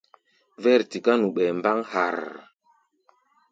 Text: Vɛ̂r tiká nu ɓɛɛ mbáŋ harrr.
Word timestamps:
Vɛ̂r 0.61 0.81
tiká 0.89 1.13
nu 1.17 1.27
ɓɛɛ 1.35 1.51
mbáŋ 1.57 1.77
harrr. 1.91 2.31